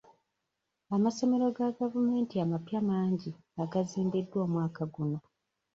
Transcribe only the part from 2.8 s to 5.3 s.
mangi agazimbiddwa omwaka guno.